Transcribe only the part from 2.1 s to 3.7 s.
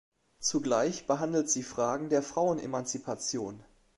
Frauenemanzipation.